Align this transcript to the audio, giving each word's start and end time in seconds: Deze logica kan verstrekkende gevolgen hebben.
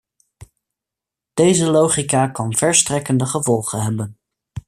Deze 1.33 1.65
logica 1.71 2.27
kan 2.27 2.55
verstrekkende 2.55 3.25
gevolgen 3.25 3.81
hebben. 3.81 4.17